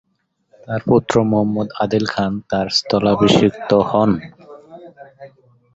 তার 0.63 0.81
পুত্র 0.89 1.13
মুহাম্মদ 1.29 1.67
আদিল 1.83 2.05
খান 2.13 2.33
তার 2.49 2.67
স্থলাভিষিক্ত 2.77 3.69
হন। 3.89 4.11